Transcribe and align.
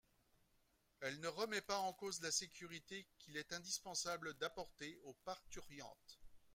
Elle 1.01 1.19
ne 1.19 1.27
remet 1.27 1.61
pas 1.61 1.77
en 1.77 1.93
cause 1.93 2.21
la 2.23 2.31
sécurité 2.31 3.05
qu’il 3.19 3.37
est 3.37 3.53
indispensable 3.53 4.33
d’apporter 4.39 4.99
aux 5.03 5.13
parturientes. 5.25 6.17